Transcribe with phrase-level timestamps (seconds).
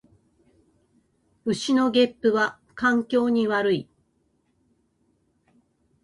[1.45, 3.87] 牛のげっぷは環境に悪い